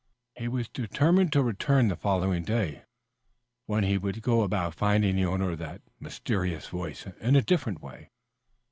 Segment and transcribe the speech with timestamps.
[0.35, 2.85] He was determined to return on the following day,
[3.67, 7.83] when he would go about finding the owner of the mysterious voice in a different
[7.83, 8.09] way.